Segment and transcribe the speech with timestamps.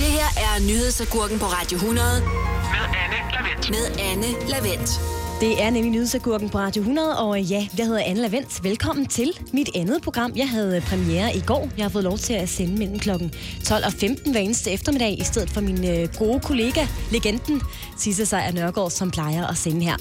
[0.00, 3.70] Det her er nyhedsagurken på Radio 100 med Anne Lavendt.
[3.70, 5.19] med Anne Lavendt.
[5.40, 8.64] Det er nemlig Nyhedsagurken på Radio 100, og øh, ja, jeg hedder Anne Lavendt.
[8.64, 10.32] Velkommen til mit andet program.
[10.36, 11.68] Jeg havde øh, premiere i går.
[11.76, 13.10] Jeg har fået lov til at sende mellem kl.
[13.64, 17.62] 12 og 15 hver eneste eftermiddag, i stedet for min øh, gode kollega, legenden
[17.98, 19.96] Sisse Sejr Nørgaard, som plejer at sende her.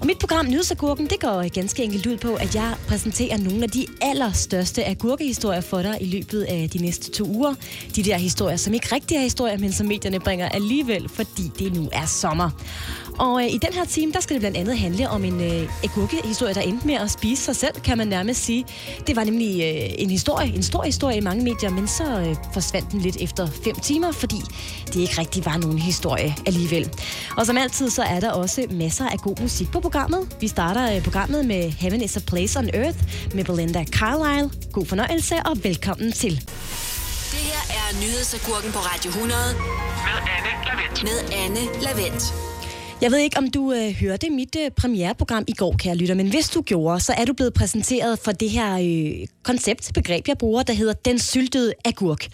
[0.00, 3.62] Og mit program Nyhedsagurken, det går øh, ganske enkelt ud på, at jeg præsenterer nogle
[3.62, 7.54] af de allerstørste agurkehistorier for dig i løbet af de næste to uger.
[7.96, 11.74] De der historier, som ikke rigtig er historier, men som medierne bringer alligevel, fordi det
[11.74, 12.50] nu er sommer.
[13.18, 15.68] Og øh, i den her time, der skal det blandt andet handle om en øh,
[15.84, 18.64] agurkehistorie, der endte med at spise sig selv, kan man nærmest sige.
[19.06, 22.36] Det var nemlig øh, en historie, en stor historie i mange medier, men så øh,
[22.52, 24.36] forsvandt den lidt efter fem timer, fordi
[24.86, 26.90] det ikke rigtig var nogen historie alligevel.
[27.36, 30.36] Og som altid, så er der også masser af god musik på programmet.
[30.40, 32.98] Vi starter øh, programmet med Heaven is a Place on Earth
[33.34, 34.50] med Belinda Carlisle.
[34.72, 36.30] God fornøjelse og velkommen til.
[37.30, 41.02] Det her er nyhedsagurken på Radio 100 Med Anne Lavendt.
[41.02, 42.47] med Anne Lavendt.
[43.02, 46.30] Jeg ved ikke, om du øh, hørte mit øh, premiereprogram i går, kære lytter, men
[46.30, 50.62] hvis du gjorde, så er du blevet præsenteret for det her øh, konceptbegreb, jeg bruger,
[50.62, 52.26] der hedder den syltede agurk.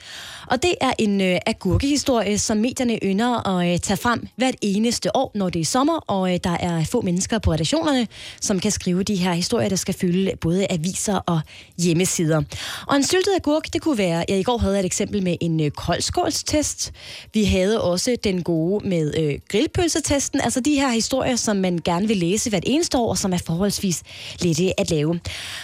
[0.46, 5.16] Og det er en øh, agurkehistorie, som medierne ynder at øh, tage frem hvert eneste
[5.16, 8.06] år, når det er sommer, og øh, der er få mennesker på redaktionerne,
[8.40, 11.40] som kan skrive de her historier, der skal fylde både aviser og
[11.78, 12.42] hjemmesider.
[12.86, 15.60] Og en syltet agurk, det kunne være, jeg i går havde et eksempel med en
[15.60, 16.92] øh, koldskålstest.
[17.34, 21.78] Vi havde også den gode med øh, grillpølsetesten, altså Altså, de her historier, som man
[21.84, 24.02] gerne vil læse hvert eneste år, og som er forholdsvis
[24.40, 25.20] lette at lave.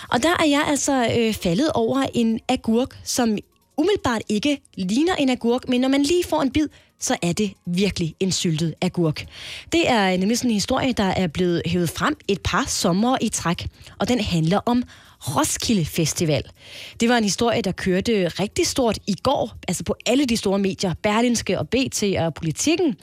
[0.09, 3.39] Og der er jeg altså øh, faldet over en agurk, som
[3.79, 6.69] umiddelbart ikke ligner en agurk, men når man lige får en bid,
[7.01, 9.27] så er det virkelig en syltet agurk.
[9.73, 13.29] Det er nemlig sådan en historie, der er blevet hævet frem et par sommer i
[13.29, 13.67] træk,
[13.99, 14.83] og den handler om
[15.37, 16.43] Roskilde Festival.
[17.01, 20.59] Det var en historie, der kørte rigtig stort i går, altså på alle de store
[20.59, 22.97] medier, Berlinske og BT og Politikken.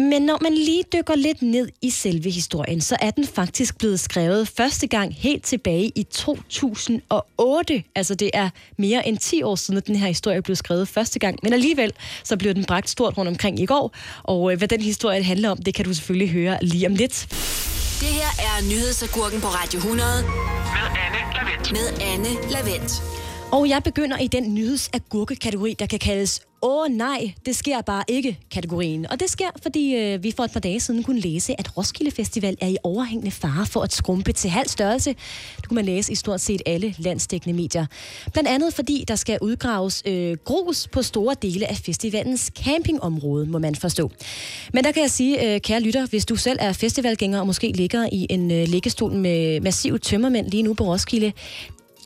[0.00, 4.00] Men når man lige dykker lidt ned i selve historien, så er den faktisk blevet
[4.00, 7.82] skrevet første gang helt tilbage i 2008.
[7.94, 11.18] Altså det er mere end 10 år siden, at den her historie blev skrevet første
[11.18, 11.38] gang.
[11.42, 11.92] Men alligevel,
[12.24, 13.94] så blev den bragt stort rundt omkring i går.
[14.22, 17.26] Og øh, hvad den historie handler om, det kan du selvfølgelig høre lige om lidt.
[18.00, 21.72] Det her er nyhedsagurken på Radio 100 Med Anne Lavendt.
[21.72, 23.02] med Anne Lavendt.
[23.52, 28.38] Og jeg begynder i den nyhedsagurke-kategori, der kan kaldes Åh nej, det sker bare ikke
[28.50, 29.06] kategorien.
[29.10, 32.10] Og det sker, fordi øh, vi for et par dage siden kunne læse, at Roskilde
[32.10, 35.14] Festival er i overhængende fare for at skrumpe til halv størrelse.
[35.56, 37.86] Det kunne man læse i stort set alle landsdækkende medier.
[38.32, 43.58] Blandt andet fordi der skal udgraves øh, grus på store dele af festivalens campingområde, må
[43.58, 44.10] man forstå.
[44.72, 47.72] Men der kan jeg sige, øh, kære lytter, hvis du selv er festivalgænger og måske
[47.72, 51.32] ligger i en øh, liggestol med massiv tømmermænd lige nu på Roskilde,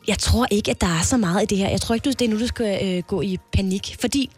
[0.07, 1.69] jeg tror ikke, at der er så meget i det her.
[1.69, 3.95] Jeg tror ikke, det er nu, du skal øh, gå i panik.
[3.99, 4.29] Fordi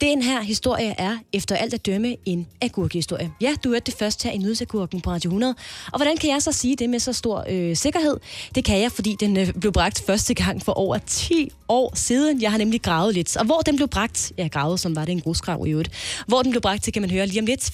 [0.00, 3.30] den her historie er efter alt at dømme en agurkehistorie.
[3.40, 5.54] Ja, du hørte det først her i Nyhedsagurken på Radio 100.
[5.92, 8.16] Og hvordan kan jeg så sige det med så stor øh, sikkerhed?
[8.54, 12.42] Det kan jeg, fordi den øh, blev bragt første gang for over 10 år siden.
[12.42, 13.36] Jeg har nemlig gravet lidt.
[13.36, 15.90] Og hvor den blev bragt, ja, gravet som var det en grusgrav i øvrigt.
[16.26, 17.70] Hvor den blev bragt til, kan man høre lige om lidt.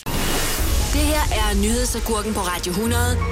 [0.93, 3.22] Det her er nyhedsagurken på Radio 100 Med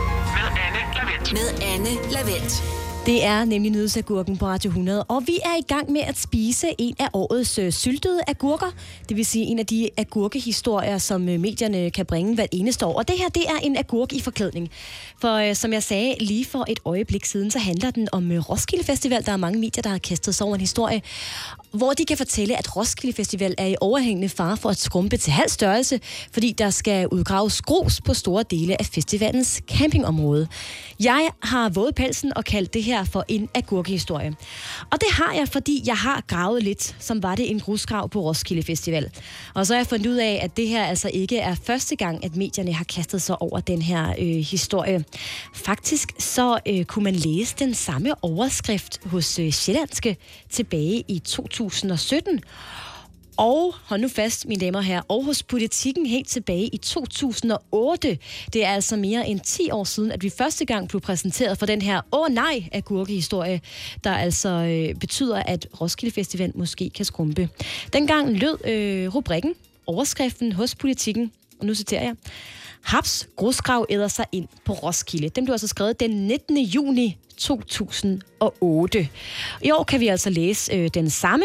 [0.67, 1.33] Anne Lavendt.
[1.33, 2.63] med Anne Lavendt.
[3.07, 6.67] Det er nemlig Nyhedsagurken på Radio 100, og vi er i gang med at spise
[6.79, 8.67] en af årets øh, syltede agurker.
[9.09, 12.95] Det vil sige en af de agurkehistorier, som øh, medierne kan bringe hvert eneste år.
[12.99, 14.71] Og det her, det er en agurk i forklædning.
[15.21, 18.51] For øh, som jeg sagde lige for et øjeblik siden, så handler den om øh,
[18.51, 19.27] Roskilde Festival.
[19.27, 21.03] Der er mange medier, der har kastet sig over en historie,
[21.73, 25.33] hvor de kan fortælle, at Roskilde Festival er i overhængende fare for at skrumpe til
[25.33, 26.01] halv størrelse,
[26.33, 30.49] fordi der skal udgraves grus på store dele af festivalens campingområde.
[31.01, 34.37] Jeg har våget pelsen og kaldt det her for en agurkehistorie.
[34.91, 38.21] Og det har jeg, fordi jeg har gravet lidt, som var det en grusgrav på
[38.21, 39.11] Roskilde Festival.
[39.55, 42.25] Og så har jeg fundet ud af, at det her altså ikke er første gang,
[42.25, 45.05] at medierne har kastet sig over den her øh, historie.
[45.55, 50.17] Faktisk så øh, kunne man læse den samme overskrift hos øh, Sjællandske
[50.51, 51.19] tilbage i
[51.59, 52.41] 2017.
[53.37, 58.19] Og hold nu fast, mine damer og herrer, og hos politikken helt tilbage i 2008.
[58.53, 61.67] Det er altså mere end 10 år siden, at vi første gang blev præsenteret for
[61.67, 63.61] den her åh nej agurkehistorie,
[64.05, 67.49] der altså øh, betyder, at Roskilde Festival måske kan skrumpe.
[67.93, 69.55] Dengang lød øh, rubrikken,
[69.87, 72.15] overskriften hos politikken, og nu citerer jeg,
[72.83, 75.29] Haps grusgrav æder sig ind på Roskilde.
[75.29, 76.59] Den blev altså skrevet den 19.
[76.59, 79.09] juni 2008.
[79.63, 81.45] I år kan vi altså læse øh, den samme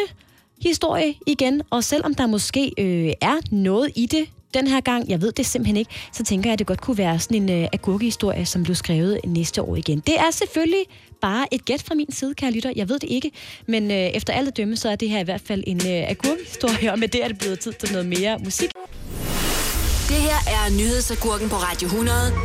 [0.61, 5.21] historie igen, og selvom der måske øh, er noget i det, den her gang, jeg
[5.21, 7.67] ved det simpelthen ikke, så tænker jeg, at det godt kunne være sådan en øh,
[7.73, 9.99] agurkehistorie, som blev skrevet næste år igen.
[9.99, 10.85] Det er selvfølgelig
[11.21, 12.73] bare et gæt fra min side, kære lytter.
[12.75, 13.31] Jeg ved det ikke,
[13.67, 16.91] men øh, efter alle dømme, så er det her i hvert fald en øh, agurkehistorie,
[16.91, 18.71] og med det er det blevet tid til noget mere musik.
[20.09, 22.39] Det her er nyhedsagurken på Radio 100 Med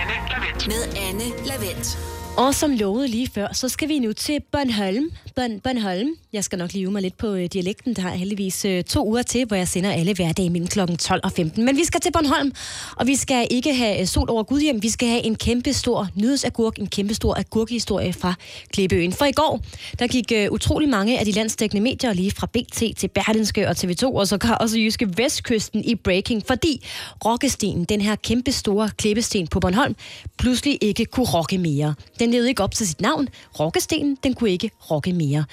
[0.00, 0.66] Anne Lavendt.
[0.66, 1.98] med Anne Lavendt.
[2.40, 5.10] Og som lovet lige før, så skal vi nu til Bornholm.
[5.36, 6.08] Born, Bornholm.
[6.32, 7.96] Jeg skal nok lige øve mig lidt på øh, dialekten.
[7.96, 10.78] Der har heldigvis øh, to uger til, hvor jeg sender alle hverdage mellem kl.
[10.96, 11.64] 12 og 15.
[11.64, 12.52] Men vi skal til Bornholm,
[12.96, 14.82] og vi skal ikke have øh, sol over Gudhjem.
[14.82, 18.34] Vi skal have en kæmpe stor nyhedsagurk, en kæmpe stor agurkehistorie fra
[18.72, 19.12] Klippeøen.
[19.12, 19.60] For i går,
[19.98, 24.04] der gik utrolig mange af de landsdækkende medier, lige fra BT til Berlinske og TV2,
[24.04, 26.86] og så kan også Jyske Vestkysten i breaking, fordi
[27.24, 29.96] rokkestenen, den her kæmpe store klippesten på Bornholm,
[30.38, 31.94] pludselig ikke kunne rokke mere.
[32.18, 33.28] Den levede ikke op til sit navn.
[33.60, 35.44] Rokkestenen, den kunne ikke rokke mere.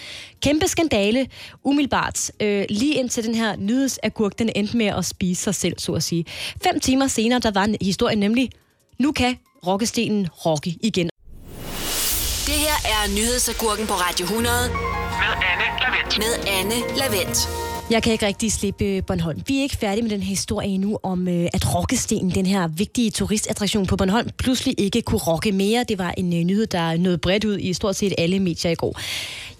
[0.41, 1.27] Kæmpe skandale,
[1.63, 5.91] umiddelbart, øh, lige indtil den her nyhedsagurk, den endte med at spise sig selv, så
[5.94, 6.25] at sige.
[6.63, 8.50] Fem timer senere, der var en historie nemlig,
[9.00, 9.38] nu kan
[9.68, 11.09] rokkestenen rokke igen.
[12.45, 16.18] Det her er nyhedsagurken på Radio 100 Med Anne Lavendt.
[16.18, 17.39] med Anne Lavendt.
[17.91, 19.41] Jeg kan ikke rigtig slippe øh, Bornholm.
[19.47, 22.67] Vi er ikke færdige med den her historie endnu om, øh, at Rokkestenen, den her
[22.67, 25.83] vigtige turistattraktion på Bornholm, pludselig ikke kunne rokke mere.
[25.83, 28.75] Det var en øh, nyhed, der nåede bredt ud i stort set alle medier i
[28.75, 28.99] går.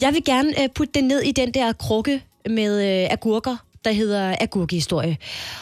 [0.02, 5.18] Jeg vil gerne putte den ned i den der krukke med agurker, der hedder agurkehistorie.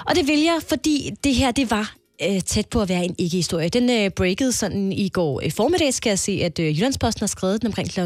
[0.05, 3.15] Og det vil jeg, fordi det her, det var øh, tæt på at være en
[3.17, 3.69] ikke-historie.
[3.69, 7.27] Den øh, breakede sådan i går øh, formiddag, skal jeg se, at øh, Jyllandsposten har
[7.27, 7.99] skrevet den omkring kl.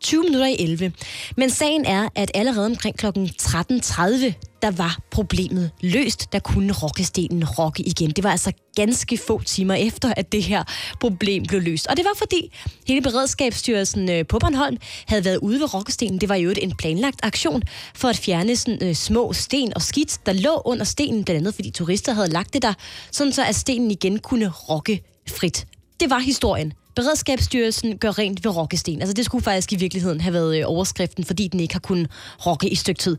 [0.00, 0.92] 20 minutter i 11.
[1.36, 3.06] Men sagen er, at allerede omkring kl.
[3.06, 6.32] 13.30, der var problemet løst.
[6.32, 8.10] Der kunne rokkestenen rokke igen.
[8.10, 10.64] Det var altså ganske få timer efter, at det her
[11.00, 11.86] problem blev løst.
[11.86, 12.52] Og det var fordi
[12.86, 14.76] hele Beredskabsstyrelsen øh, på Bornholm
[15.06, 16.20] havde været ude ved rokkestenen.
[16.20, 17.62] Det var jo en planlagt aktion
[17.94, 21.54] for at fjerne sådan, øh, små sten og skidt, der lå under stenen, blandt andet
[21.54, 22.74] fordi turister havde lagt det der,
[23.10, 25.66] sådan så at stenen igen kunne rokke frit.
[26.00, 26.72] Det var historien.
[27.00, 29.00] Beredskabsstyrelsen gør rent ved Rokkesten.
[29.00, 32.10] Altså det skulle faktisk i virkeligheden have været øh, overskriften, fordi den ikke har kunnet
[32.46, 33.16] rokke i stykke tid.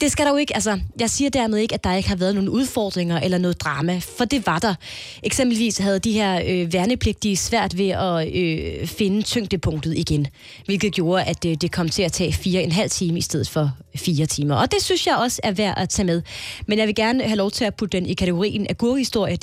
[0.00, 2.34] Det skal der jo ikke, altså jeg siger dermed ikke, at der ikke har været
[2.34, 4.74] nogen udfordringer eller noget drama, for det var der.
[5.22, 10.26] Eksempelvis havde de her øh, værnepligtige svært ved at øh, finde tyngdepunktet igen,
[10.64, 13.48] hvilket gjorde, at øh, det kom til at tage fire en halv time i stedet
[13.48, 14.54] for fire timer.
[14.54, 16.22] Og det synes jeg også er værd at tage med.
[16.66, 18.76] Men jeg vil gerne have lov til at putte den i kategorien af.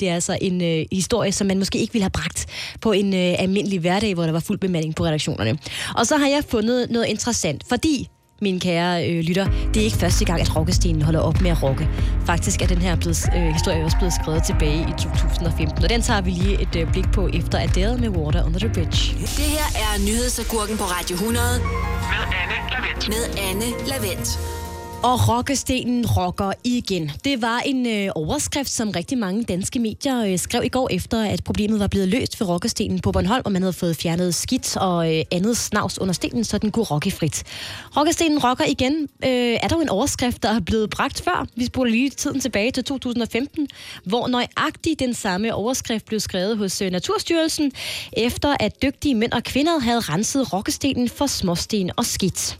[0.00, 2.46] Det er altså en øh, historie, som man måske ikke ville have bragt
[2.80, 5.58] på en øh, almindelig hverdag, hvor der var fuld bemanding på redaktionerne.
[5.96, 8.08] Og så har jeg fundet noget interessant, fordi
[8.42, 11.62] mine kære øh, lytter, det er ikke første gang, at rokkestenen holder op med at
[11.62, 11.88] rokke.
[12.26, 16.02] Faktisk er den her blevet, øh, historie også blevet skrevet tilbage i 2015, og den
[16.02, 19.14] tager vi lige et øh, blik på efter Adele med Water Under the Bridge.
[19.20, 23.08] Det her er nyhedsagurken på Radio 100 Med Anne Lavendt.
[23.08, 24.38] med Anne Lavendt.
[25.06, 27.10] Og rokkestenen rocker igen.
[27.24, 31.22] Det var en øh, overskrift, som rigtig mange danske medier øh, skrev i går efter,
[31.22, 34.76] at problemet var blevet løst ved rokkestenen på Bornholm, og man havde fået fjernet skidt
[34.76, 37.42] og øh, andet snavs under stenen, så den kunne rocke frit.
[37.96, 39.08] Rokkestenen rocker igen.
[39.24, 39.30] Øh,
[39.62, 41.46] er der jo en overskrift, der er blevet bragt før?
[41.56, 43.68] Vi spoler lige tiden tilbage til 2015,
[44.04, 47.72] hvor nøjagtigt den samme overskrift blev skrevet hos øh, Naturstyrelsen,
[48.12, 52.58] efter at dygtige mænd og kvinder havde renset rokkestenen for småsten og skidt.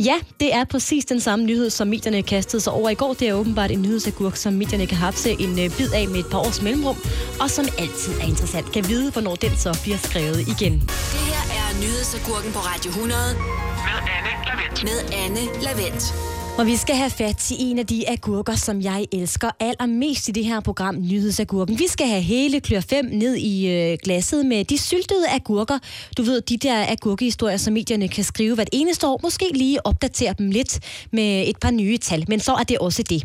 [0.00, 3.14] Ja, det er præcis den samme nyhed, som medierne kastede sig over i går.
[3.14, 6.18] Det er åbenbart en nyhedsagurk, som medierne kan have til en øh, bid af med
[6.20, 6.96] et par års mellemrum,
[7.40, 8.72] og som altid er interessant.
[8.72, 10.72] Kan vide, hvornår den så bliver skrevet igen.
[10.80, 14.82] Det her er nyhedsagurken på Radio 100 Med Anne Lavendt.
[14.84, 16.33] med Anne Lavendt.
[16.58, 20.32] Og vi skal have fat i en af de agurker, som jeg elsker allermest i
[20.32, 21.78] det her program, Nyhedsagurken.
[21.78, 25.78] Vi skal have hele klør 5 ned i øh, glasset med de syltede agurker.
[26.16, 29.20] Du ved, de der agurkehistorier, som medierne kan skrive hvert eneste år.
[29.22, 33.02] Måske lige opdatere dem lidt med et par nye tal, men så er det også
[33.02, 33.22] det.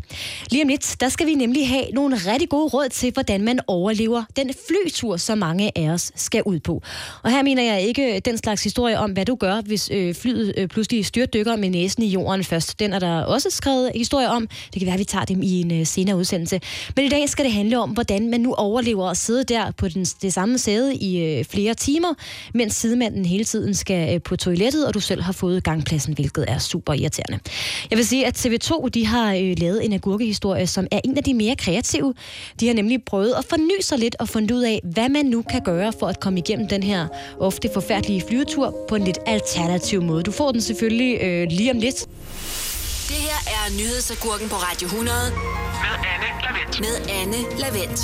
[0.50, 3.60] Lige om lidt, der skal vi nemlig have nogle rigtig gode råd til, hvordan man
[3.66, 6.82] overlever den flytur, som mange af os skal ud på.
[7.22, 10.14] Og her mener jeg ikke øh, den slags historie om, hvad du gør, hvis øh,
[10.14, 12.80] flyet øh, pludselig styrtdykker med næsen i jorden først.
[12.80, 14.48] Den er der også skrevet historier om.
[14.72, 16.60] Det kan være, at vi tager dem i en øh, senere udsendelse.
[16.96, 19.88] Men i dag skal det handle om, hvordan man nu overlever at sidde der på
[19.88, 22.14] den, det samme sæde i øh, flere timer,
[22.54, 26.44] mens sidemanden hele tiden skal øh, på toilettet, og du selv har fået gangpladsen, hvilket
[26.48, 27.38] er super irriterende.
[27.90, 31.24] Jeg vil sige, at TV2 de har øh, lavet en agurkehistorie, som er en af
[31.24, 32.14] de mere kreative.
[32.60, 35.42] De har nemlig prøvet at forny sig lidt og fundet ud af, hvad man nu
[35.42, 37.08] kan gøre for at komme igennem den her
[37.40, 40.22] ofte forfærdelige flyvetur på en lidt alternativ måde.
[40.22, 42.06] Du får den selvfølgelig øh, lige om lidt.
[43.12, 45.16] Det her er nyhedsagurken på Radio 100
[45.84, 46.80] Med Anne Lavendt.
[46.80, 48.00] med Anne Lavendt.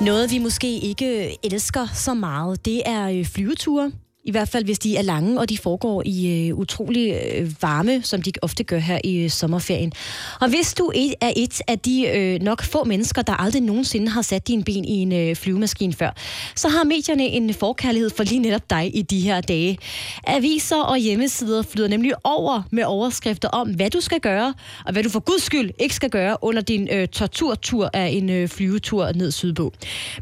[0.00, 3.92] Noget, vi måske ikke elsker så meget, det er øh, flyveture.
[4.28, 8.02] I hvert fald, hvis de er lange, og de foregår i øh, utrolig øh, varme,
[8.02, 9.92] som de ofte gør her i øh, sommerferien.
[10.40, 14.08] Og hvis du et- er et af de øh, nok få mennesker, der aldrig nogensinde
[14.08, 16.10] har sat dine ben i en øh, flyvemaskine før,
[16.56, 19.78] så har medierne en forkærlighed for lige netop dig i de her dage.
[20.26, 24.54] Aviser og hjemmesider flyder nemlig over med overskrifter om, hvad du skal gøre,
[24.86, 28.30] og hvad du for guds skyld ikke skal gøre under din øh, torturtur af en
[28.30, 29.72] øh, flyvetur ned sydpå.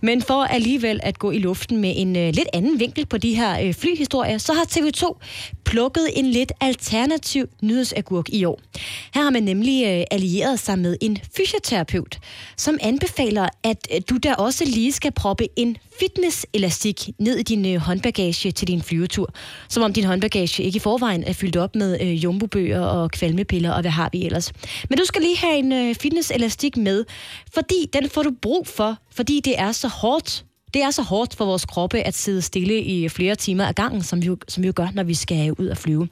[0.03, 3.35] Men for alligevel at gå i luften med en øh, lidt anden vinkel på de
[3.35, 5.19] her øh, historie, så har TV2
[5.65, 8.61] plukket en lidt alternativ nyhedsagurk i år.
[9.15, 12.19] Her har man nemlig øh, allieret sig med en fysioterapeut,
[12.57, 17.67] som anbefaler, at øh, du der også lige skal proppe en fitnesselastik ned i din
[17.67, 19.35] øh, håndbagage til din flyvetur.
[19.69, 23.73] Som om din håndbagage ikke i forvejen er fyldt op med øh, jumbobøger og kvalmepiller
[23.73, 24.53] og hvad har vi ellers.
[24.91, 27.05] Men du skal lige have en øh, fitnesselastik med,
[27.55, 30.46] fordi den får du brug for, fordi det er så hårdt
[30.77, 34.03] det er så hårdt for vores kroppe at sidde stille i flere timer ad gangen,
[34.03, 36.09] som vi, jo, som vi jo gør, når vi skal ud og flyve.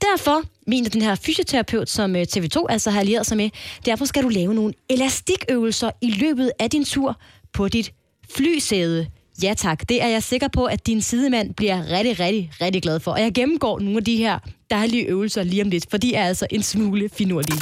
[0.00, 3.50] Derfor mener den her fysioterapeut, som øh, TV2 altså har allieret sig med,
[3.86, 7.20] derfor skal du lave nogle elastikøvelser i løbet af din tur
[7.52, 7.92] på dit
[8.36, 9.06] flysæde.
[9.42, 13.00] Ja tak, det er jeg sikker på, at din sidemand bliver rigtig, rigtig, rigtig glad
[13.00, 13.10] for.
[13.10, 14.38] Og jeg gennemgår nogle af de her
[14.70, 17.60] dejlige øvelser lige om lidt, for de er altså en smule finurlige.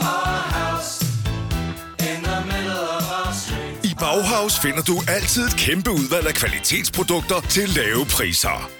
[0.00, 0.61] I
[4.02, 8.70] Bauhaus finder du altid et kæmpe udvalg af kvalitetsprodukter til lave priser.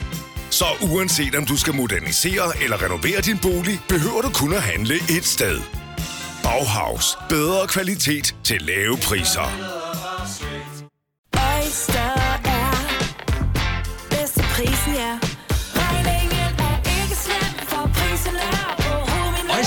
[0.51, 4.95] Så uanset om du skal modernisere eller renovere din bolig, behøver du kun at handle
[4.95, 5.61] et sted.
[6.43, 7.19] Bauhaus.
[7.29, 9.49] Bedre kvalitet til lave priser.
[11.57, 12.13] Oyster
[12.45, 12.73] er
[14.11, 15.19] bedst til prisen, ja.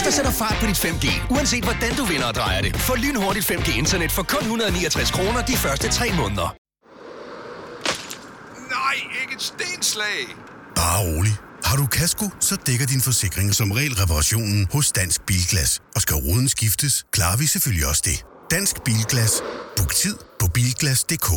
[0.06, 2.76] Øjster sætter fart på dit 5G, uanset hvordan du vinder og drejer det.
[2.76, 6.56] Få lynhurtigt 5G-internet for kun 169 kroner de første 3 måneder.
[8.76, 10.20] Nej, ikke et stenslag!
[10.76, 11.36] Bare rolig.
[11.64, 15.80] Har du kasko, så dækker din forsikring som regel reparationen hos Dansk Bilglas.
[15.96, 18.26] Og skal ruden skiftes, klarer vi selvfølgelig også det.
[18.52, 19.34] Dansk Bilglas.
[19.78, 21.30] Book tid på bilglas.dk.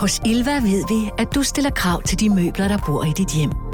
[0.00, 3.32] Hos Ilva ved vi, at du stiller krav til de møbler, der bor i dit
[3.34, 3.69] hjem.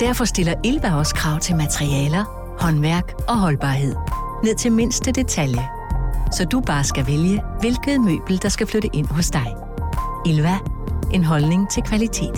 [0.00, 2.24] Derfor stiller Ilva også krav til materialer,
[2.60, 3.94] håndværk og holdbarhed.
[4.44, 5.68] Ned til mindste detalje.
[6.32, 9.54] Så du bare skal vælge, hvilket møbel, der skal flytte ind hos dig.
[10.26, 10.58] Ilva.
[11.12, 12.34] En holdning til kvalitet.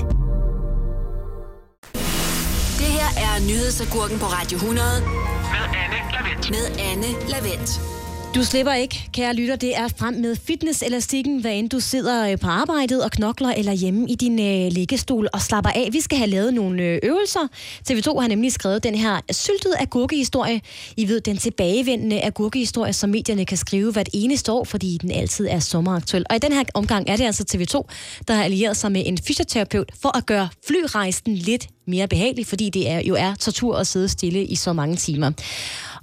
[2.79, 6.51] Det her er nyhedsagurken på Radio 100 Med Anne Lavendt.
[6.51, 7.96] med Anne Lavendt.
[8.37, 9.57] Du slipper ikke, kære lytter.
[9.57, 13.73] Det er frem med fitnesselastikken, hvad end du sidder øh, på arbejdet og knokler eller
[13.73, 15.89] hjemme i din øh, liggestol og slapper af.
[15.93, 17.49] Vi skal have lavet nogle øh, øvelser.
[17.91, 20.61] TV2 har nemlig skrevet den her syltede agurkehistorie.
[20.97, 25.47] I ved, den tilbagevendende agurkehistorie, som medierne kan skrive hvert eneste år, fordi den altid
[25.51, 26.25] er sommeraktuel.
[26.31, 27.95] Og i den her omgang er det altså TV2,
[28.29, 32.71] der har allieret sig med en fysioterapeut for at gøre flyrejsen lidt mere behagelig, fordi
[32.71, 35.33] det er, jo er tortur at sidde stille i så mange timer.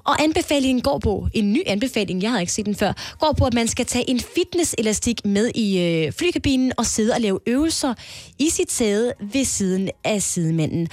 [0.06, 3.46] Og anbefalingen går på, en ny anbefaling, jeg havde ikke set den før, går på,
[3.46, 7.94] at man skal tage en fitnesselastik med i øh, flykabinen og sidde og lave øvelser
[8.44, 10.88] i sit sæde ved siden af sidemanden.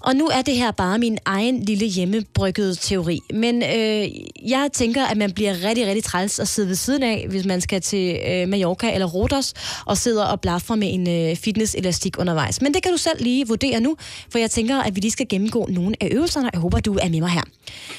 [0.00, 4.08] Og nu er det her bare min egen lille hjemmebryggede teori, men øh,
[4.50, 7.60] jeg tænker, at man bliver rigtig, rigtig træls at sidde ved siden af, hvis man
[7.60, 9.52] skal til øh, Mallorca eller Rodos
[9.86, 12.62] og sidder og blaffer med en øh, fitnesselastik undervejs.
[12.62, 13.96] Men det kan du selv lige vurdere nu,
[14.30, 16.94] for jeg tænker, at vi lige skal gennemgå nogle af øvelserne, og jeg håber, du
[16.94, 17.42] er med mig her.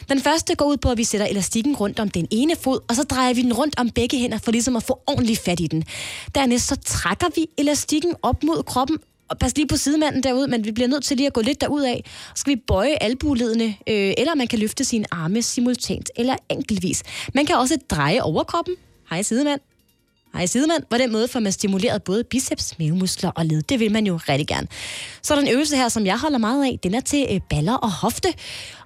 [0.10, 2.96] Den første går ud på, at vi sætter elastikken rundt om den ene fod, og
[2.96, 5.68] så drejer vi den rundt om begge hænder, for ligesom at få ordentligt fat i
[5.68, 5.84] den.
[6.36, 8.93] Dernæst så trækker vi elastikken op mod kroppen,
[9.34, 11.62] og pas lige på sidemanden derude, men vi bliver nødt til lige at gå lidt
[11.62, 12.04] derud af.
[12.06, 17.04] Så skal vi bøje albuledene, øh, eller man kan løfte sine arme simultant eller enkeltvis.
[17.34, 18.76] Man kan også dreje overkroppen.
[19.10, 19.73] Hej sidemand.
[20.34, 20.84] Hej sidemand.
[20.90, 23.62] På den måde får man stimuleret både biceps, mavemuskler og led.
[23.62, 24.68] Det vil man jo rigtig gerne.
[25.22, 26.80] Så er der en øvelse her, som jeg holder meget af.
[26.84, 28.28] Den er til øh, baller og hofte.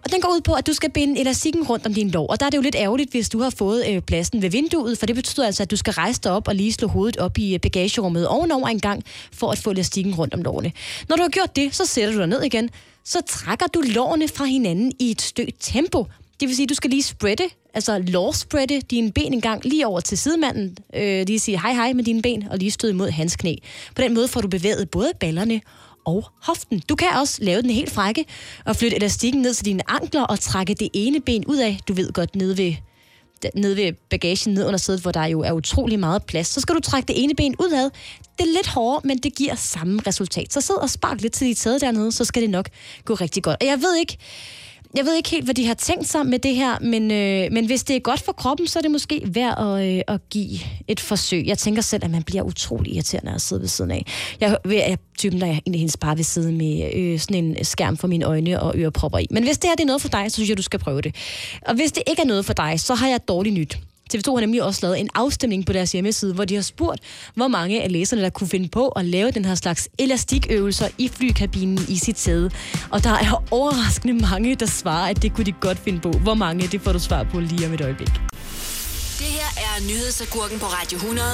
[0.04, 2.28] Og den går ud på, at du skal binde elastikken rundt om din lår.
[2.28, 4.98] Og der er det jo lidt ærgerligt, hvis du har fået øh, pladsen ved vinduet,
[4.98, 7.38] for det betyder altså, at du skal rejse dig op og lige slå hovedet op
[7.38, 10.72] i øh, bagagerummet ovenover en gang, for at få elastikken rundt om lårene.
[11.10, 12.70] Når du har gjort det, så sætter du dig ned igen.
[13.06, 16.06] Så trækker du lårene fra hinanden i et stødt tempo.
[16.40, 17.44] Det vil sige, at du skal lige spreade,
[17.78, 20.78] altså lårspreade dine ben en gang lige over til sidemanden.
[20.96, 23.56] Øh, lige sige hej hej med dine ben, og lige støde mod hans knæ.
[23.96, 25.62] På den måde får du bevæget både ballerne
[26.06, 26.82] og hoften.
[26.90, 28.26] Du kan også lave den helt frække
[28.66, 31.80] og flytte elastikken ned til dine ankler og trække det ene ben ud af.
[31.88, 32.74] Du ved godt, nede ved,
[33.56, 36.48] ned ved bagagen, ned under sædet, hvor der jo er utrolig meget plads.
[36.48, 37.90] Så skal du trække det ene ben udad.
[38.38, 40.54] Det er lidt hårdere, men det giver samme resultat.
[40.54, 42.70] Så sid og spark lidt til dit sæde dernede, så skal det nok
[43.06, 43.58] gå rigtig godt.
[43.62, 44.18] Og jeg ved ikke,
[44.96, 47.66] jeg ved ikke helt, hvad de har tænkt sig med det her, men, øh, men
[47.66, 50.60] hvis det er godt for kroppen, så er det måske værd at, øh, at give
[50.88, 51.46] et forsøg.
[51.46, 54.06] Jeg tænker selv, at man bliver utrolig irriterende at sidde ved siden af.
[54.40, 57.66] Jeg, jeg er typen, der er egentlig hendes bare ved siden med øh, sådan en
[57.66, 59.28] skærm for mine øjne og ørepropper i.
[59.32, 61.02] Men hvis det her det er noget for dig, så synes jeg, du skal prøve
[61.02, 61.16] det.
[61.62, 63.78] Og hvis det ikke er noget for dig, så har jeg dårligt nyt.
[64.14, 67.00] TV2 har nemlig også lavet en afstemning på deres hjemmeside, hvor de har spurgt,
[67.36, 71.08] hvor mange af læserne, der kunne finde på at lave den her slags elastikøvelser i
[71.08, 72.52] flykabinen i sit sæde.
[72.90, 76.12] Og der er overraskende mange, der svarer, at det kunne de godt finde på.
[76.12, 78.12] Hvor mange, det får du svar på lige om et øjeblik.
[79.20, 81.28] Det her er nyhedsagurken på Radio 100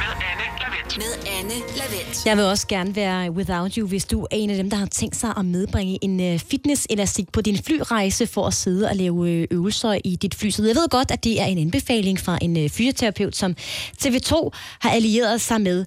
[0.00, 0.98] Med Anne Lavendt.
[0.98, 2.26] med Anne Lavendt.
[2.26, 4.86] Jeg vil også gerne være without you, hvis du er en af dem, der har
[4.86, 9.30] tænkt sig at medbringe en øh, fitnesselastik på din flyrejse for at sidde og lave
[9.30, 10.50] øh, øvelser i dit fly.
[10.50, 13.54] Så jeg ved godt, at det er en anbefaling fra en øh, fysioterapeut, som
[14.04, 15.84] TV2 har allieret sig med.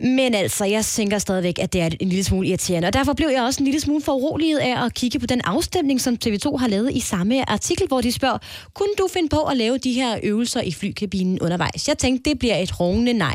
[0.00, 2.86] Men altså, jeg tænker stadigvæk, at det er en lille smule irriterende.
[2.86, 6.00] Og derfor blev jeg også en lille smule foruroliget af at kigge på den afstemning,
[6.00, 8.38] som TV2 har lavet i samme artikel, hvor de spørger,
[8.74, 11.88] kunne du finde på at lave de her øvelser i flykabinen undervejs?
[11.88, 13.34] Jeg tænkte, det bliver et rungende nej.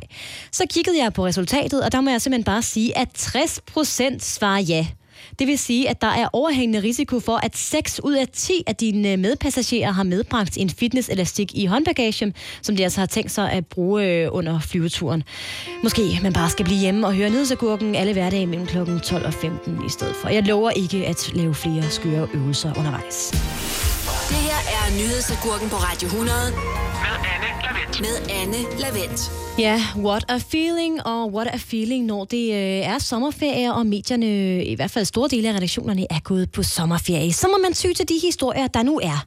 [0.52, 4.24] Så kiggede jeg på resultatet, og der må jeg simpelthen bare sige, at 60 procent
[4.24, 4.88] svarer ja.
[5.40, 8.76] Det vil sige, at der er overhængende risiko for, at 6 ud af 10 af
[8.76, 13.66] dine medpassagerer har medbragt en fitnesselastik i håndbagagen, som de altså har tænkt sig at
[13.66, 15.24] bruge øh, under flyveturen.
[15.84, 18.78] Måske man bare skal blive hjemme og høre nyhedsagurken alle hverdage mellem kl.
[19.04, 20.30] 12 og 15 i stedet for.
[20.30, 23.91] Jeg lover ikke at lave flere skøre øvelser undervejs.
[24.32, 28.02] Det her er nyhedsagurken på Radio 100 Med Anne Lavendt.
[28.02, 29.22] med Anne Lavendt.
[29.60, 34.64] Ja, what a feeling, og what a feeling, når det øh, er sommerferie, og medierne,
[34.66, 37.34] i hvert fald store dele af redaktionerne, er gået på sommerferie.
[37.34, 39.26] Så må man ty til de historier, der nu er.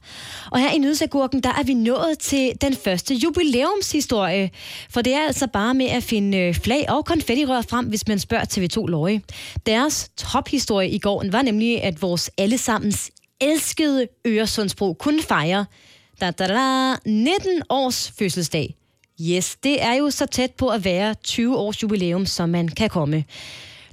[0.51, 4.49] Og her i Nyhedsagurken, der er vi nået til den første jubilæumshistorie.
[4.89, 8.19] For det er altså bare med at finde øh, flag og konfettirør frem, hvis man
[8.19, 9.21] spørger TV2 Løje.
[9.65, 15.65] Deres tophistorie i går var nemlig, at vores allesammens elskede Øresundsbro kunne fejre
[16.21, 18.75] da, da, da, 19 års fødselsdag.
[19.21, 22.89] Yes, det er jo så tæt på at være 20 års jubilæum, som man kan
[22.89, 23.23] komme.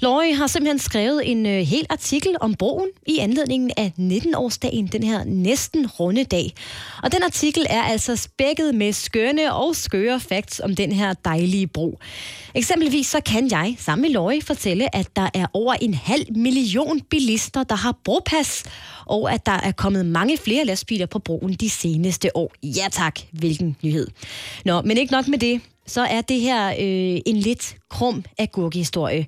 [0.03, 5.03] Laurie har simpelthen skrevet en øh, hel artikel om broen i anledningen af 19-årsdagen, den
[5.03, 6.53] her næsten runde dag.
[7.03, 11.67] Og den artikel er altså spækket med skønne og skøre facts om den her dejlige
[11.67, 11.99] bro.
[12.55, 17.01] Eksempelvis så kan jeg sammen med Laurie fortælle, at der er over en halv million
[17.01, 18.65] bilister, der har bropas,
[19.07, 22.53] og at der er kommet mange flere lastbiler på broen de seneste år.
[22.63, 24.07] Ja tak, hvilken nyhed.
[24.65, 25.61] Nå, men ikke nok med det.
[25.87, 29.27] Så er det her øh, en lidt krum agurkehistorie.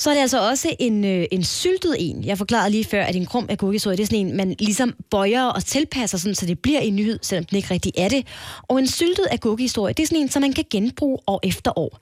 [0.00, 2.24] Så er det altså også en, øh, en syltet en.
[2.24, 5.44] Jeg forklarede lige før, at en krum agurkehistorie, det er sådan en, man ligesom bøjer
[5.44, 8.26] og tilpasser, sådan, så det bliver en nyhed, selvom den ikke rigtig er det.
[8.62, 11.98] Og en syltet agurkehistorie, det er sådan en, som man kan genbruge år efter år.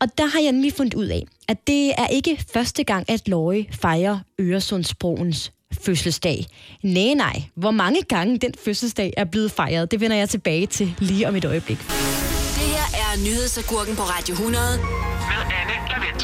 [0.00, 3.28] Og der har jeg nemlig fundet ud af, at det er ikke første gang, at
[3.28, 6.46] Løje fejrer Øresundsbroens fødselsdag.
[6.82, 7.42] Nej, nej.
[7.54, 11.36] Hvor mange gange den fødselsdag er blevet fejret, det vender jeg tilbage til lige om
[11.36, 11.78] et øjeblik.
[11.78, 15.57] Det her er nyhedsagurken på Radio 100 Med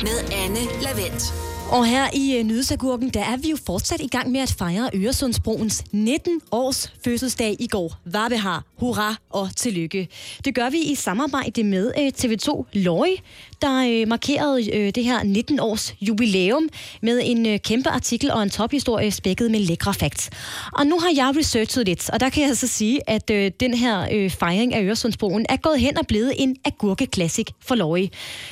[0.02, 1.22] med Anne Lavendt.
[1.70, 4.90] Og her i øh, Nydesagurken, der er vi jo fortsat i gang med at fejre
[4.94, 7.92] Øresundsbroens 19 års fødselsdag i går.
[8.04, 8.64] Hvad har.
[8.78, 10.09] Hurra og tillykke.
[10.44, 13.16] Det gør vi i samarbejde med øh, TV2 Løje,
[13.64, 16.68] der øh, markerede øh, det her 19 års jubilæum
[17.03, 20.31] med en øh, kæmpe artikel og en tophistorie spækket med lækre facts.
[20.72, 23.74] Og nu har jeg researchet lidt, og der kan jeg altså sige, at øh, den
[23.74, 28.09] her øh, fejring af Øresundsbroen er gået hen og blevet en agurkeklassik for Løje.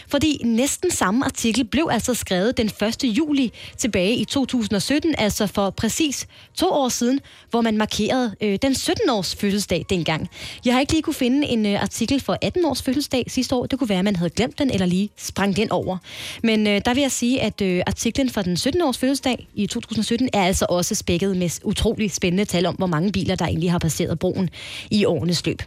[0.09, 3.05] Fordi næsten samme artikel blev altså skrevet den 1.
[3.05, 7.21] juli tilbage i 2017, altså for præcis to år siden,
[7.51, 10.29] hvor man markerede øh, den 17-års fødselsdag dengang.
[10.65, 13.67] Jeg har ikke lige kunne finde en øh, artikel for 18 års fødselsdag sidste år.
[13.67, 15.99] Det kunne være, at man havde glemt den eller lige sprang den over.
[16.43, 19.67] Men øh, der vil jeg sige, at øh, artiklen fra den 17 års fødselsdag i
[19.67, 23.71] 2017 er altså også spækket med utrolig spændende tal om, hvor mange biler, der egentlig
[23.71, 24.51] har passeret broen
[24.91, 25.63] i årenes løb.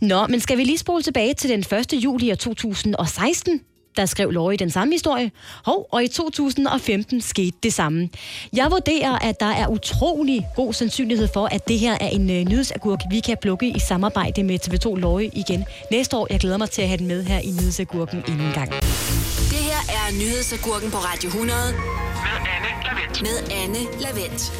[0.00, 1.92] Nå, men skal vi lige spole tilbage til den 1.
[1.92, 3.60] juli 2016?
[3.96, 5.30] Der skrev Laurie den samme historie.
[5.64, 8.08] Hov, og i 2015 skete det samme.
[8.52, 12.44] Jeg vurderer, at der er utrolig god sandsynlighed for, at det her er en øh,
[12.48, 16.26] nyhedsagurk, vi kan plukke i samarbejde med TV2 Laurie igen næste år.
[16.30, 18.70] Jeg glæder mig til at have den med her i nyhedsagurken endnu en gang.
[19.50, 23.22] Det her er nyhedsagurken på Radio 100 Med Anne Lavendt.
[23.22, 24.52] med Anne Lavendt.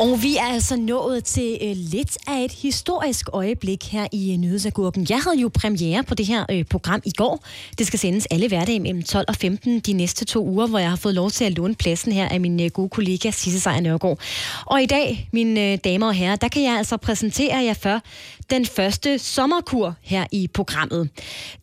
[0.00, 4.38] Og vi er altså nået til øh, lidt af et historisk øjeblik her i øh,
[4.38, 5.06] Nyhedsagurken.
[5.10, 7.44] Jeg havde jo premiere på det her øh, program i går.
[7.78, 10.88] Det skal sendes alle hverdage mellem 12 og 15 de næste to uger, hvor jeg
[10.88, 13.80] har fået lov til at låne pladsen her af min øh, gode kollega Sisse Sejr
[13.80, 14.18] Nørgaard.
[14.66, 18.02] Og i dag, mine øh, damer og herrer, der kan jeg altså præsentere jer for
[18.50, 21.10] den første sommerkur her i programmet.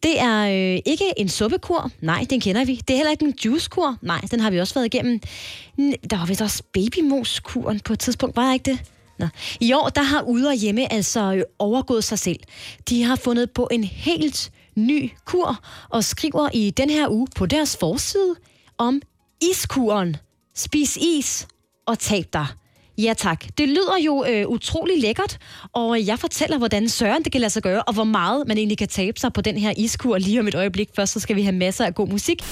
[0.04, 0.42] Det er
[0.76, 2.76] øh, ikke en suppekur, nej, den kender vi.
[2.76, 5.20] Det er heller ikke en juicekur, nej, den har vi også været igennem.
[5.80, 8.80] N- Der var vist også babymoskuren på et tidspunkt, var der ikke det?
[9.20, 9.28] Nå.
[9.60, 12.40] I år, der har ude og hjemme altså øh, overgået sig selv.
[12.90, 17.46] De har fundet på en helt ny kur, og skriver i den her uge på
[17.46, 18.36] deres forside
[18.78, 19.02] om
[19.52, 20.16] iskuren.
[20.56, 21.48] Spis is
[21.86, 22.46] og tab dig.
[22.98, 23.46] Ja tak.
[23.58, 25.38] Det lyder jo øh, utrolig lækkert,
[25.74, 28.78] og jeg fortæller, hvordan søren det kan lade sig gøre, og hvor meget man egentlig
[28.78, 30.90] kan tabe sig på den her iskur lige om et øjeblik.
[30.96, 32.44] Først så skal vi have masser af god musik.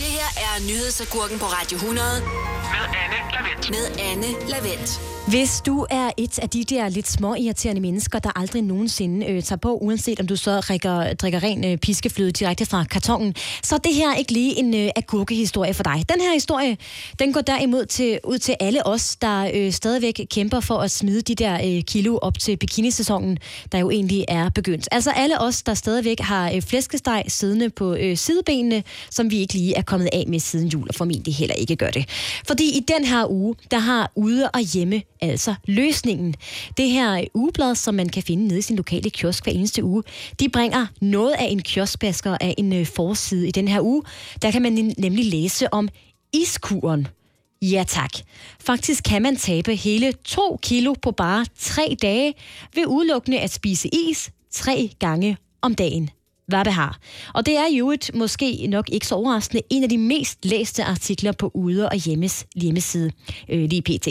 [0.00, 3.70] Det her er nyhedsagurken på Radio 100 Med Anne Lavendt.
[3.70, 5.00] med Anne Lavendt.
[5.28, 9.42] Hvis du er et af de der lidt små irriterende mennesker, der aldrig nogensinde øh,
[9.42, 13.74] tager på, uanset om du så drikker, drikker ren øh, piskefløde direkte fra kartongen, så
[13.74, 16.04] er det her ikke lige en øh, agurkehistorie for dig.
[16.08, 16.76] Den her historie,
[17.18, 21.22] den går derimod til, ud til alle os, der øh, stadigvæk kæmper for at smide
[21.22, 23.38] de der øh, kilo op til bikinisæsonen,
[23.72, 24.88] der jo egentlig er begyndt.
[24.92, 29.54] Altså alle os, der stadigvæk har øh, flæskesteg siddende på øh, sidebenene, som vi ikke
[29.54, 32.08] lige er kommet af med siden jul, og formentlig heller ikke gør det.
[32.46, 36.34] Fordi i den her uge, der har ude og hjemme altså løsningen.
[36.76, 40.02] Det her ugeblad, som man kan finde nede i sin lokale kiosk hver eneste uge,
[40.40, 44.02] de bringer noget af en kioskbasker af en øh, forside i den her uge.
[44.42, 45.88] Der kan man nemlig læse om
[46.32, 47.06] iskuren.
[47.62, 48.10] Ja tak.
[48.60, 52.34] Faktisk kan man tabe hele 2 kilo på bare 3 dage
[52.74, 56.10] ved udelukkende at spise is 3 gange om dagen.
[56.50, 56.98] Hvad det har.
[57.34, 60.84] Og det er jo et, måske nok ikke så overraskende, en af de mest læste
[60.84, 63.10] artikler på Ude og Hjemmes hjemmeside,
[63.48, 64.08] øh, lige pt.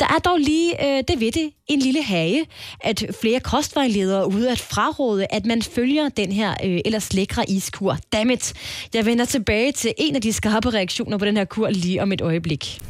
[0.00, 2.46] Der er dog lige, øh, det ved det, en lille hage,
[2.80, 7.50] at flere kostvejledere er ude at fraråde, at man følger den her øh, ellers lækre
[7.50, 7.98] iskur.
[8.12, 8.52] Dammit,
[8.94, 12.12] jeg vender tilbage til en af de skarpe reaktioner på den her kur lige om
[12.12, 12.80] et øjeblik.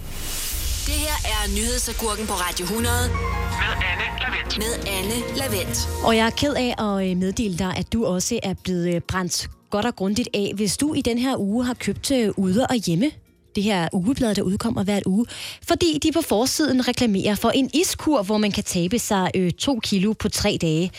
[0.87, 4.59] Det her er nyhedsagurken på Radio 100 Med Anne Lavendt.
[4.59, 5.89] med Anne Lavendt.
[6.05, 9.01] Og jeg er ked af at øh, meddele dig, at du også er blevet øh,
[9.01, 12.67] brændt godt og grundigt af, hvis du i den her uge har købt øh, ude
[12.67, 13.11] og hjemme
[13.55, 15.27] det her ugeblad, der udkommer hvert uge,
[15.69, 19.81] fordi de på forsiden reklamerer for en iskur, hvor man kan tabe sig øh, to
[19.83, 20.91] kilo på tre dage.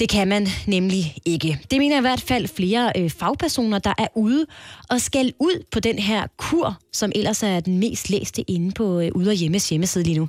[0.00, 1.58] Det kan man nemlig ikke.
[1.70, 4.46] Det mener i hvert fald flere øh, fagpersoner, der er ude
[4.88, 9.00] og skal ud på den her kur, som ellers er den mest læste inde på
[9.00, 10.28] øh, Ude og Hjemmes hjemmeside lige nu.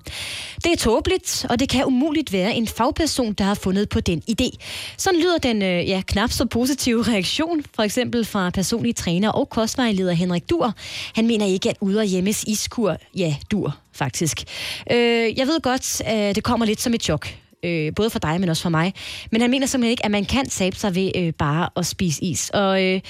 [0.63, 4.23] Det er tåbeligt, og det kan umuligt være en fagperson, der har fundet på den
[4.31, 4.49] idé.
[4.97, 9.49] Sådan lyder den øh, ja, knap så positive reaktion, for eksempel fra personlig træner og
[9.49, 10.73] kostvejleder Henrik Dur.
[11.15, 14.43] Han mener ikke, at Ude og Hjemmes iskur, ja, dur faktisk.
[14.91, 17.27] Øh, jeg ved godt, øh, det kommer lidt som et chok
[17.63, 18.93] øh, både for dig, men også for mig.
[19.31, 22.23] Men han mener simpelthen ikke, at man kan tabe sig ved øh, bare at spise
[22.23, 22.49] is.
[22.53, 23.01] Og øh,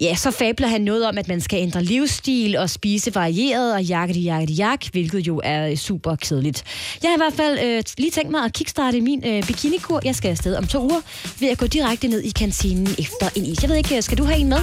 [0.00, 3.82] ja, så fabler han noget om, at man skal ændre livsstil og spise varieret og
[3.82, 6.64] jakke det jakke det jak, hvilket jo er øh, super kedeligt.
[7.02, 10.00] Jeg har i hvert fald øh, lige tænkt mig at kickstarte min øh, bikinikur.
[10.04, 11.00] Jeg skal afsted om to uger
[11.40, 13.62] ved at gå direkte ned i kantinen efter en is.
[13.62, 14.58] Jeg ved ikke, øh, skal du have en med?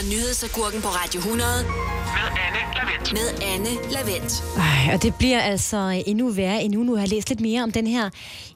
[0.00, 3.12] Er nyhedsagurken på Radio 100 Med Anne Lavendt.
[3.12, 4.32] med Anne Lavendt.
[4.56, 6.82] Ej, og det bliver altså endnu værre endnu.
[6.82, 8.10] Nu har jeg læst lidt mere om den her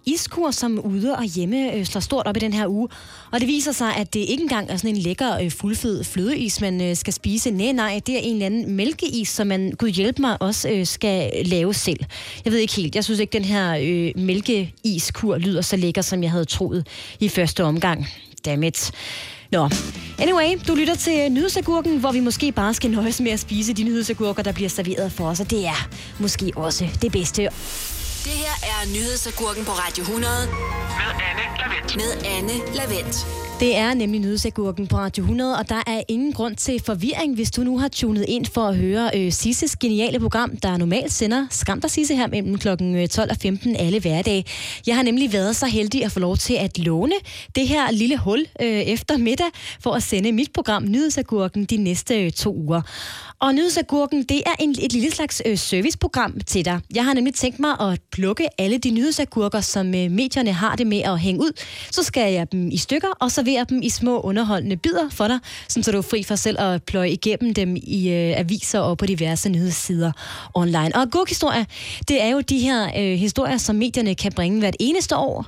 [0.07, 2.89] iskur, som ude og hjemme øh, slår stort op i den her uge.
[3.33, 6.61] Og det viser sig, at det ikke engang er sådan en lækker øh, fuldfed flødeis,
[6.61, 7.51] man øh, skal spise.
[7.51, 10.87] Nej, nej, det er en eller anden mælkeis, som man, gud hjælp mig, også øh,
[10.87, 12.01] skal lave selv.
[12.45, 12.95] Jeg ved ikke helt.
[12.95, 16.87] Jeg synes ikke, den her øh, mælkeiskur lyder så lækker, som jeg havde troet
[17.21, 18.07] i første omgang.
[18.45, 18.93] Dammit.
[19.53, 19.69] Nå,
[20.19, 23.83] anyway, du lytter til nyhedsagurken, hvor vi måske bare skal nøjes med at spise de
[23.83, 27.43] nyhedsagurker, der bliver serveret for os, og det er måske også det bedste.
[27.43, 31.97] Det her er nyhedsagurken på Radio 100 Med Anne Lavendt.
[31.97, 33.48] med Anne Lavendt.
[33.61, 37.51] Det er nemlig nyhedsagurken på Radio 100, og der er ingen grund til forvirring, hvis
[37.51, 41.47] du nu har tunet ind for at høre øh, Sisses geniale program, der normalt sender
[41.51, 42.69] Skam dig Sisse her mellem kl.
[42.69, 44.45] 12 øh, og 15 alle hverdage.
[44.87, 47.15] Jeg har nemlig været så heldig at få lov til at låne
[47.55, 49.47] det her lille hul øh, efter middag
[49.81, 52.83] for at sende mit program Nyhedsagurken de næste øh, to uger.
[53.41, 56.81] Og Nyhedsagurken, det er en, et lille slags øh, serviceprogram til dig.
[56.95, 60.87] Jeg har nemlig tænkt mig at plukke alle de nyhedsagurker, som øh, medierne har det
[60.87, 61.53] med at hænge ud.
[61.91, 65.29] Så skal jeg dem i stykker og så servere dem i små underholdende bidder for
[65.29, 68.81] dig, sådan så du er fri for selv at pløje igennem dem i øh, aviser
[68.81, 70.13] og på diverse nyhedssider
[70.55, 70.91] online.
[70.95, 71.65] Og agurkhistorier,
[72.09, 75.47] det er jo de her øh, historier, som medierne kan bringe hvert eneste år.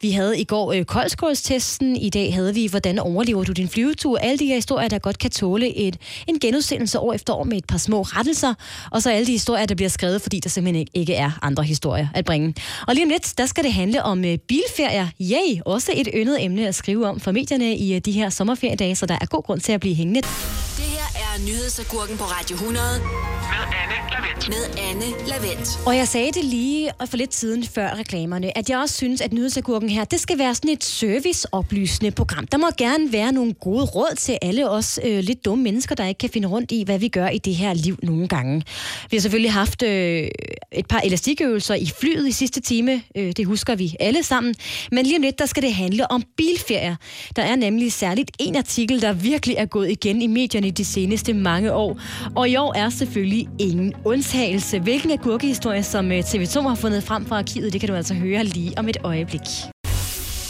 [0.00, 4.18] Vi havde i går øh, koldskålstesten, i dag havde vi, hvordan overlever du din flyvetur.
[4.18, 7.56] Alle de her historier, der godt kan tåle et, en genudsendelse år efter år med
[7.56, 8.54] et par små rettelser.
[8.90, 11.64] Og så alle de historier, der bliver skrevet, fordi der simpelthen ikke, ikke er andre
[11.64, 12.54] historier at bringe.
[12.86, 15.08] Og lige om lidt, der skal det handle om øh, bilferier.
[15.20, 15.60] Yay!
[15.66, 19.06] Også et yndet emne at skrive om for medierne i øh, de her sommerferiedage, så
[19.06, 20.20] der er god grund til at blive hængende.
[20.20, 24.48] Det her er nyhedsagurken på Radio 100 Med Anne Lavendt.
[24.48, 25.68] Med Anne Lavendt.
[25.86, 29.32] Og jeg sagde det lige for lidt siden før reklamerne, at jeg også synes, at
[29.32, 32.46] nyhedsagurken her, det skal være sådan et serviceoplysende program.
[32.46, 36.06] Der må gerne være nogle gode råd til alle os øh, lidt dumme mennesker, der
[36.06, 38.62] ikke kan finde rundt i, hvad vi gør i det her liv nogle gange.
[39.10, 40.28] Vi har selvfølgelig haft øh,
[40.72, 43.02] et par elastikøvelser i flyet i sidste time.
[43.16, 44.54] Øh, det husker vi alle sammen.
[44.92, 46.96] Men lige om lidt, der skal det handle om bilferier.
[47.36, 51.32] Der er nemlig særligt en artikel, der virkelig er gået igen i medierne de seneste
[51.34, 51.90] mange år.
[52.36, 54.80] Og i år er selvfølgelig ingen undtagelse.
[54.80, 58.44] Hvilken agurkehistorie, som øh, TV2 har fundet frem fra arkivet, det kan du altså høre
[58.44, 59.46] lige om et øjeblik.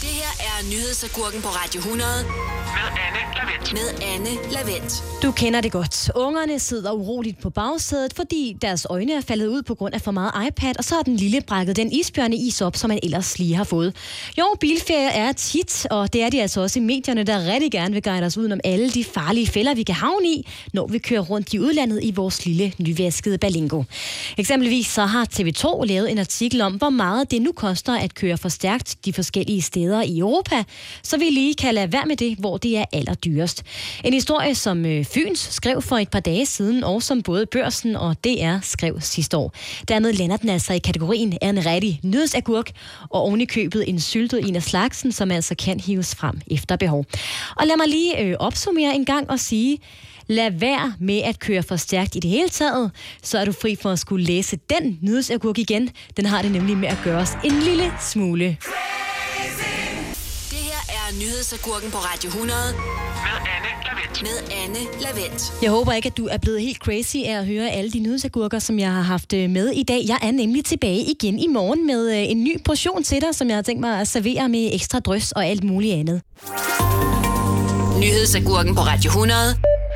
[0.03, 2.11] Det her er nyhedsagurken på Radio 100.
[2.77, 3.66] Med Anne Lavendt.
[3.73, 5.03] Med Anne Lavendt.
[5.23, 6.11] Du kender det godt.
[6.15, 10.11] Ungerne sidder uroligt på bagsædet, fordi deres øjne er faldet ud på grund af for
[10.11, 13.39] meget iPad, og så har den lille brækket den isbjørne is op, som man ellers
[13.39, 13.97] lige har fået.
[14.39, 17.95] Jo, bilferie er tit, og det er de altså også i medierne, der rigtig gerne
[17.95, 21.21] vil guide os udenom alle de farlige fælder, vi kan havne i, når vi kører
[21.21, 23.83] rundt i udlandet i vores lille nyvaskede Balingo.
[24.39, 28.39] Eksempelvis så har TV2 lavet en artikel om, hvor meget det nu koster at køre
[28.39, 30.65] for stærkt de forskellige steder i Europa,
[31.03, 33.56] så vi lige kan lade være med det, hvor det er allerdyrest.
[34.05, 37.97] En historie, som øh, Fyns skrev for et par dage siden, og som både Børsen
[37.97, 39.55] og DR skrev sidste år.
[39.89, 42.71] Dermed lander den altså i kategorien af en rigtig nødsagurk,
[43.11, 46.77] og oven i købet en syltet en af slagsen, som altså kan hives frem efter
[46.77, 47.05] behov.
[47.57, 49.79] Og lad mig lige øh, opsummere en gang og sige,
[50.29, 52.91] Lad være med at køre for stærkt i det hele taget,
[53.23, 55.91] så er du fri for at skulle læse den nyhedsagurk igen.
[56.17, 58.57] Den har det nemlig med at gøre os en lille smule.
[61.19, 62.59] Nyhedsagurken på Radio 100.
[63.27, 64.23] Med Anne Lavendt.
[64.23, 65.63] Med Anne Lavendt.
[65.63, 68.59] Jeg håber ikke, at du er blevet helt crazy af at høre alle de nyhedsagurker,
[68.59, 70.01] som jeg har haft øh, med i dag.
[70.09, 73.49] Jeg er nemlig tilbage igen i morgen med øh, en ny portion til dig, som
[73.49, 76.23] jeg har tænkt mig at servere med ekstra drøs og alt muligt andet.
[78.01, 79.41] Nyhedsagurken på Radio 100.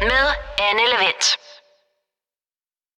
[0.03, 0.27] Med
[0.69, 1.25] Anne Lavendt.